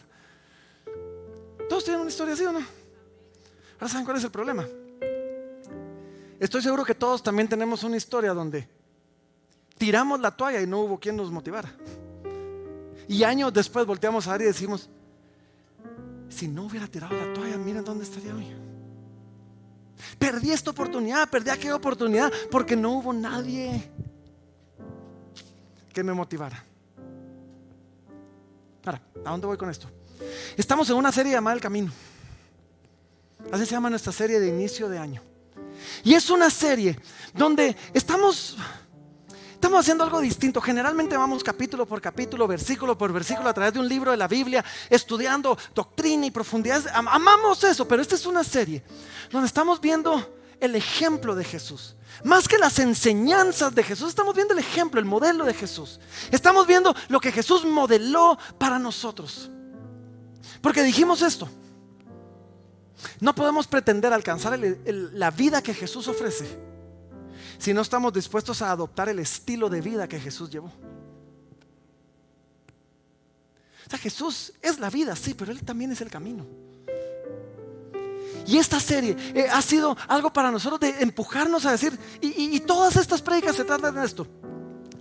[1.67, 2.59] ¿Todos tienen una historia así o no?
[2.59, 4.67] Ahora saben cuál es el problema.
[6.39, 8.67] estoy seguro que todos también tenemos una historia donde
[9.77, 11.73] tiramos la toalla y no hubo quien nos motivara.
[13.07, 14.89] Y años después volteamos a ver y decimos,
[16.29, 18.70] si no hubiera tirado la toalla, miren dónde estaría hoy.
[20.17, 23.89] Perdí esta oportunidad, perdí aquella oportunidad porque no hubo nadie
[25.93, 26.63] que me motivara.
[28.85, 29.87] Ahora, ¿a dónde voy con esto?
[30.57, 31.91] Estamos en una serie llamada El Camino.
[33.51, 35.21] Así se llama nuestra serie de inicio de año.
[36.03, 36.97] Y es una serie
[37.33, 38.57] donde estamos
[39.61, 40.59] Estamos haciendo algo distinto.
[40.59, 44.27] Generalmente vamos capítulo por capítulo, versículo por versículo a través de un libro de la
[44.27, 46.83] Biblia, estudiando doctrina y profundidad.
[46.91, 48.83] Amamos eso, pero esta es una serie
[49.29, 51.95] donde estamos viendo el ejemplo de Jesús.
[52.23, 55.99] Más que las enseñanzas de Jesús, estamos viendo el ejemplo, el modelo de Jesús.
[56.31, 59.51] Estamos viendo lo que Jesús modeló para nosotros.
[60.59, 61.47] Porque dijimos esto.
[63.19, 66.70] No podemos pretender alcanzar la vida que Jesús ofrece
[67.61, 70.71] si no estamos dispuestos a adoptar el estilo de vida que Jesús llevó.
[73.85, 76.43] O sea, Jesús es la vida, sí, pero Él también es el camino.
[78.47, 82.59] Y esta serie eh, ha sido algo para nosotros de empujarnos a decir, y, y
[82.61, 84.25] todas estas prédicas se tratan de esto,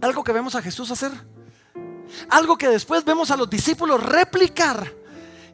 [0.03, 1.13] algo que vemos a Jesús hacer,
[2.29, 4.95] algo que después vemos a los discípulos replicar,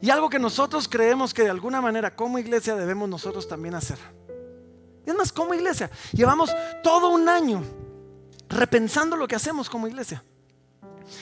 [0.01, 3.97] y algo que nosotros creemos que de alguna manera como iglesia debemos nosotros también hacer.
[5.07, 7.63] Es más, como iglesia, llevamos todo un año
[8.49, 10.21] repensando lo que hacemos como iglesia.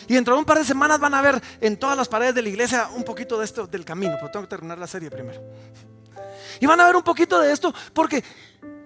[0.07, 2.41] Y dentro de un par de semanas van a ver en todas las paredes de
[2.41, 5.39] la iglesia un poquito de esto del camino, pero tengo que terminar la serie primero.
[6.59, 8.23] Y van a ver un poquito de esto porque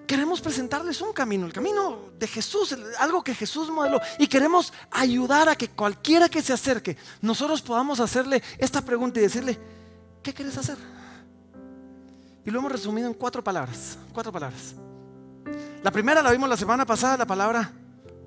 [0.06, 4.02] queremos presentarles un camino, el camino de Jesús, algo que Jesús modeló.
[4.18, 9.24] Y queremos ayudar a que cualquiera que se acerque, nosotros podamos hacerle esta pregunta y
[9.24, 9.58] decirle,
[10.22, 10.78] ¿qué quieres hacer?
[12.46, 14.76] Y lo hemos resumido en cuatro palabras, cuatro palabras.
[15.84, 17.72] La primera la vimos la semana pasada, la palabra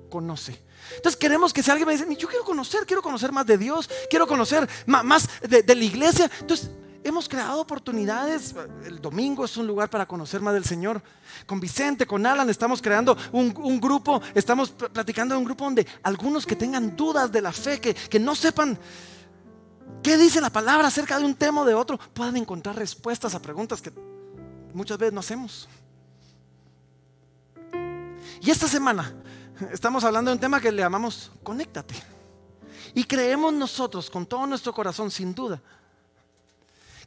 [0.09, 0.63] conoce.
[0.95, 3.89] Entonces queremos que si alguien me dice, yo quiero conocer, quiero conocer más de Dios,
[4.09, 6.29] quiero conocer más de, la iglesia.
[6.39, 6.71] Entonces
[7.03, 8.55] hemos creado oportunidades.
[8.85, 11.01] El domingo es un lugar para conocer más del Señor.
[11.45, 16.45] Con Vicente, con Alan, estamos creando un, grupo, estamos platicando de un grupo donde algunos
[16.45, 18.77] que tengan dudas de la fe, que, que no sepan
[20.01, 23.41] qué dice la palabra acerca de un tema o de otro, puedan encontrar respuestas a
[23.41, 23.91] preguntas que
[24.73, 25.67] muchas veces no hacemos.
[28.43, 29.13] Y esta semana
[29.71, 31.95] estamos hablando de un tema que le llamamos conéctate.
[32.93, 35.61] Y creemos nosotros con todo nuestro corazón, sin duda,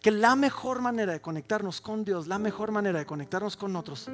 [0.00, 4.08] que la mejor manera de conectarnos con Dios, la mejor manera de conectarnos con otros,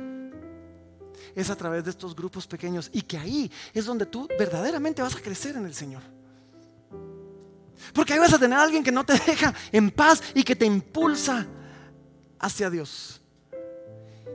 [1.36, 5.14] es a través de estos grupos pequeños y que ahí es donde tú verdaderamente vas
[5.14, 6.02] a crecer en el Señor.
[7.94, 10.56] Porque ahí vas a tener a alguien que no te deja en paz y que
[10.56, 11.46] te impulsa
[12.40, 13.21] hacia Dios.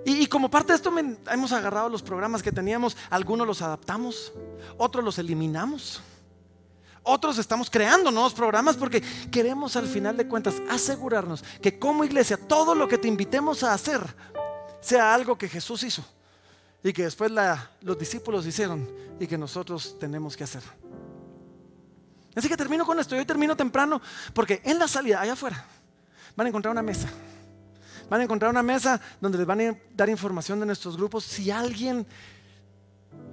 [0.09, 4.31] Y, como parte de esto hemos agarrado los programas que teníamos, algunos los adaptamos,
[4.77, 6.01] otros los eliminamos.
[7.03, 12.37] Otros estamos creando nuevos programas porque queremos al final de cuentas asegurarnos que como iglesia
[12.37, 13.99] todo lo que te invitemos a hacer
[14.79, 16.05] sea algo que Jesús hizo
[16.81, 17.29] y que después
[17.81, 18.89] los discípulos hicieron
[19.19, 20.63] y que nosotros tenemos que hacer.
[22.33, 23.13] Así que termino con esto.
[23.13, 24.01] Yo termino temprano
[24.33, 25.65] porque en la salida, allá afuera,
[26.33, 27.09] van a encontrar una mesa.
[28.09, 31.23] Van a encontrar una mesa donde les van a dar información de nuestros grupos.
[31.23, 32.05] Si alguien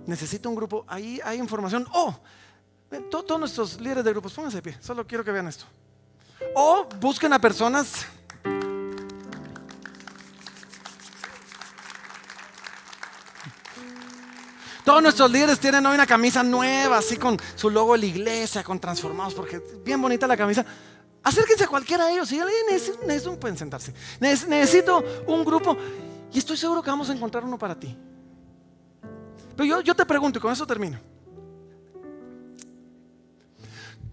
[0.06, 1.86] necesita un grupo, ahí hay información.
[1.92, 2.18] O
[3.10, 4.76] todos nuestros líderes de grupos, pónganse de pie.
[4.80, 5.64] Solo quiero que vean esto.
[6.54, 8.06] O busquen a personas.
[14.84, 18.62] Todos nuestros líderes tienen hoy una camisa nueva, así con su logo de la iglesia,
[18.62, 20.64] con transformados, porque es bien bonita la camisa.
[21.24, 22.28] Acérquense a cualquiera de ellos.
[22.28, 22.66] Si alguien
[23.06, 23.94] necesita, pueden sentarse.
[24.20, 25.76] Necesito un grupo.
[26.30, 27.96] Y estoy seguro que vamos a encontrar uno para ti.
[29.56, 31.00] Pero yo, yo te pregunto, y con eso termino.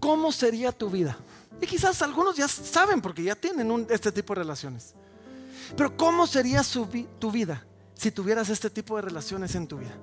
[0.00, 1.18] ¿Cómo sería tu vida?
[1.60, 4.94] Y quizás algunos ya saben porque ya tienen este tipo de relaciones.
[5.76, 9.94] Pero ¿cómo sería tu vida si tuvieras este tipo de relaciones en tu vida?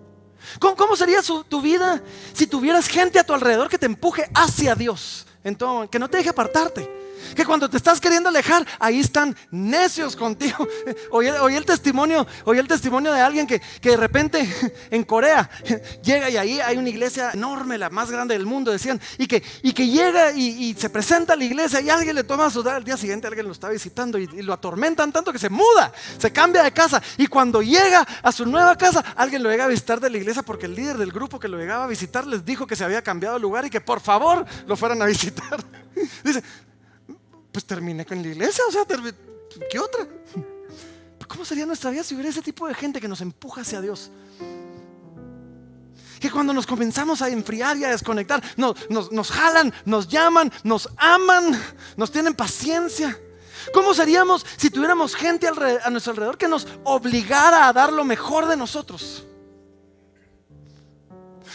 [0.60, 2.02] ¿Cómo, cómo sería tu vida
[2.34, 5.26] si tuvieras gente a tu alrededor que te empuje hacia Dios?
[5.44, 6.99] Entonces, que no te deje apartarte.
[7.36, 10.68] Que cuando te estás queriendo alejar, ahí están necios contigo.
[11.12, 14.48] Oí, el testimonio, oí el testimonio de alguien que, de repente
[14.92, 15.50] en Corea
[16.04, 19.44] llega y ahí hay una iglesia enorme, la más grande del mundo, decían, y que,
[19.64, 22.84] y que llega y, se presenta a la iglesia y alguien le toma su al
[22.84, 26.32] día siguiente alguien lo está visitando y, y, lo atormentan tanto que se muda, se
[26.32, 27.02] cambia de casa.
[27.18, 30.44] Y cuando llega a su nueva casa, alguien lo llega a visitar de la iglesia
[30.44, 33.02] porque el líder del grupo que lo llegaba a visitar les dijo que se había
[33.02, 35.64] cambiado de lugar y que por favor lo fueran a visitar.
[36.24, 36.44] Dice,
[37.52, 38.84] pues terminé con la iglesia, o sea,
[39.70, 40.08] ¿qué otra?
[41.28, 44.12] ¿Cómo sería nuestra vida si hubiera ese tipo de gente que nos empuja hacia Dios?
[46.20, 51.58] Que cuando nos comenzamos a enfriar y a desconectar, nos, jalan, nos llaman, nos aman,
[51.96, 53.18] nos tienen paciencia.
[53.74, 58.48] ¿Cómo seríamos si tuviéramos gente a nuestro alrededor que nos obligara a dar lo mejor
[58.48, 59.26] de nosotros?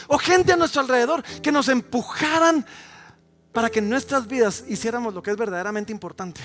[0.06, 2.64] O gente a nuestro alrededor que nos empujaran
[3.54, 6.40] para que en nuestras vidas hiciéramos lo que es verdaderamente importante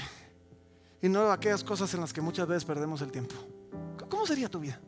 [1.02, 3.36] y no aquellas cosas en las que muchas veces perdemos el tiempo.
[4.08, 4.80] ¿Cómo sería tu vida?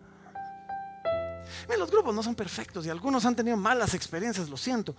[1.77, 4.95] los grupos no son perfectos y algunos han tenido malas experiencias, lo siento.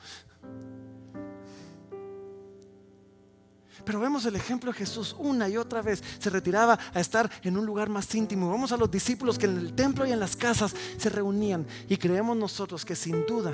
[3.85, 6.03] Pero vemos el ejemplo de Jesús una y otra vez.
[6.18, 8.51] Se retiraba a estar en un lugar más íntimo.
[8.51, 11.66] Vamos a los discípulos que en el templo y en las casas se reunían.
[11.89, 13.53] Y creemos nosotros que sin duda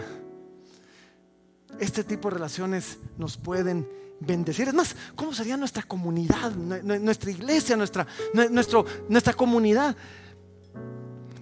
[1.78, 3.88] este tipo de relaciones nos pueden
[4.20, 4.68] bendecir.
[4.68, 8.06] Es más, ¿cómo sería nuestra comunidad, nuestra iglesia, nuestra,
[8.50, 9.96] nuestro, nuestra comunidad?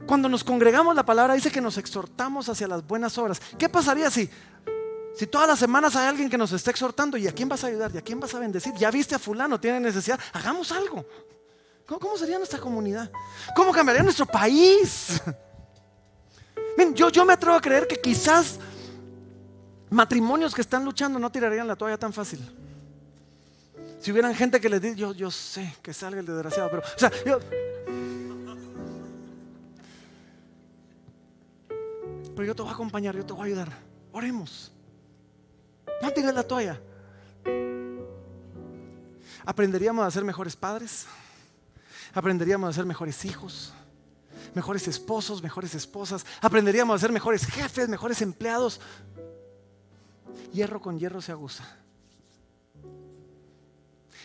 [0.07, 3.41] Cuando nos congregamos, la palabra dice que nos exhortamos hacia las buenas obras.
[3.59, 4.31] ¿Qué pasaría si,
[5.16, 7.68] si todas las semanas hay alguien que nos está exhortando y a quién vas a
[7.68, 8.72] ayudar y a quién vas a bendecir?
[8.74, 11.05] Ya viste a fulano, tiene necesidad, hagamos algo.
[11.87, 13.11] ¿Cómo, sería nuestra comunidad?
[13.55, 15.20] ¿Cómo cambiaría nuestro país?
[16.95, 18.59] yo, yo me atrevo a creer que quizás
[19.97, 22.38] matrimonios que están luchando no tirarían la toalla tan fácil.
[23.99, 27.11] Si hubieran gente que les yo, yo sé que salga el desgraciado, pero, o sea,
[27.24, 27.40] yo,
[32.36, 33.72] pero yo te voy a acompañar, yo te voy a ayudar.
[34.12, 34.70] Oremos.
[36.03, 36.78] No tires la toalla.
[39.47, 41.07] Aprenderíamos a ser mejores padres.
[42.12, 43.72] Aprenderíamos a ser mejores hijos,
[44.55, 46.24] mejores esposos, mejores esposas.
[46.40, 48.80] Aprenderíamos a ser mejores jefes, mejores empleados.
[50.53, 51.64] Hierro con hierro se aguza.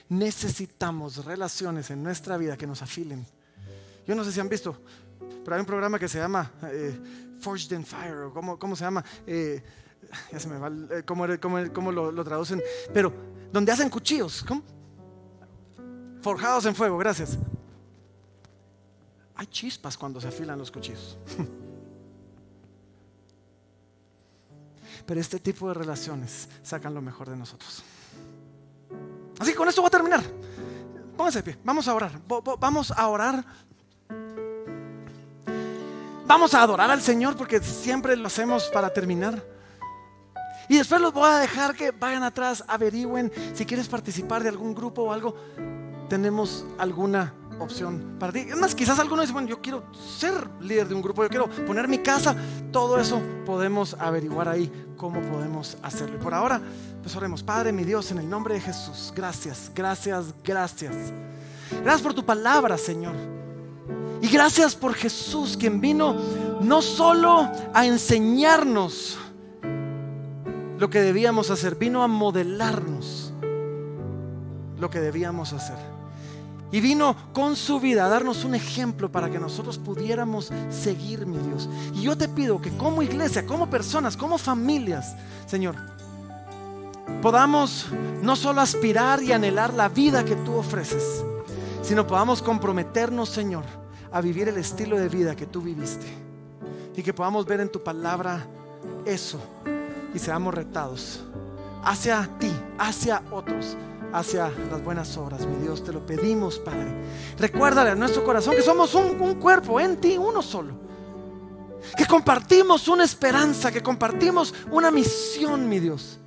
[0.10, 3.26] Necesitamos relaciones en nuestra vida que nos afilen.
[4.08, 4.78] Yo no sé si han visto,
[5.44, 7.00] pero hay un programa que se llama eh,
[7.40, 9.64] Forged in Fire, o cómo, se llama, eh,
[10.32, 12.62] ya se me va, eh, cómo, lo, traducen,
[12.94, 13.14] pero
[13.52, 14.64] donde hacen cuchillos, ¿cómo?
[16.22, 17.38] Forjados en fuego, gracias.
[19.36, 21.18] Hay chispas cuando se afilan los cuchillos.
[25.06, 27.84] Pero este tipo de relaciones sacan lo mejor de nosotros.
[29.40, 30.24] Así que con esto voy a terminar.
[31.18, 32.20] Pónganse de pie, vamos a orar.
[32.60, 33.46] Vamos a orar
[36.32, 39.44] Vamos a adorar al Señor porque siempre lo hacemos para terminar.
[40.70, 44.74] Y después los voy a dejar que vayan atrás, averigüen si quieres participar de algún
[44.74, 45.36] grupo o algo.
[46.08, 47.34] Tenemos alguna
[47.64, 48.40] opción para ti.
[48.40, 51.50] Es más, quizás algunos dicen, bueno, yo quiero ser líder de un grupo, yo quiero
[51.66, 52.36] poner mi casa.
[52.72, 56.18] Todo eso podemos averiguar ahí cómo podemos hacerlo.
[56.18, 56.62] Y por ahora,
[57.02, 57.44] pues oremos.
[57.44, 60.96] Padre, mi Dios, en el nombre de Jesús, gracias, gracias, gracias.
[61.72, 63.16] Gracias por tu palabra, Señor.
[64.22, 66.16] Y gracias por Jesús, quien vino
[66.62, 69.18] no solo a enseñarnos
[70.78, 73.34] lo que debíamos hacer, vino a modelarnos
[74.80, 75.78] lo que debíamos hacer.
[76.72, 81.38] Y vino con su vida a darnos un ejemplo para que nosotros pudiéramos seguir, mi
[81.38, 81.68] Dios.
[81.94, 85.16] Y yo te pido que como iglesia, como personas, como familias,
[85.48, 85.76] Señor,
[87.22, 87.88] podamos
[88.22, 91.24] no solo aspirar y anhelar la vida que tú ofreces,
[91.82, 93.66] sino podamos comprometernos, Señor,
[94.12, 96.08] a vivir el estilo de vida que tú viviste.
[96.96, 98.46] Y que podamos ver en tu palabra
[99.06, 99.40] eso
[100.14, 101.24] y seamos retados
[101.84, 103.78] hacia ti, hacia otros,
[104.14, 105.46] hacia las buenas obras.
[105.46, 106.94] Mi Dios, te lo pedimos, Padre.
[107.38, 110.74] Recuérdale a nuestro corazón que somos un, un cuerpo en ti, uno solo.
[111.98, 116.20] Que compartimos una esperanza, que compartimos una misión, mi Dios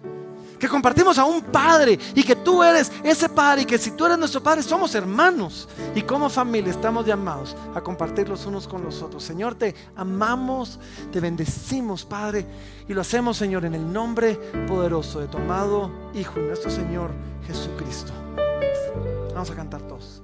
[0.65, 4.07] que compartimos a un Padre y que tú eres ese Padre y que si tú
[4.07, 8.83] eres nuestro Padre somos hermanos y como familia estamos llamados a compartir los unos con
[8.83, 9.23] los otros.
[9.23, 10.81] Señor, te amamos,
[11.13, 12.47] te bendecimos, Padre,
[12.89, 14.37] y lo hacemos, Señor, en el nombre
[14.67, 17.11] poderoso de tu amado Hijo y nuestro Señor
[17.47, 18.15] Jesucristo.
[19.35, 20.23] Vamos a cantar todos.